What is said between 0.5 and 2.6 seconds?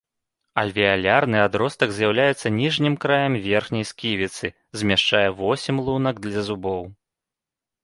Альвеалярны адростак з'яўляецца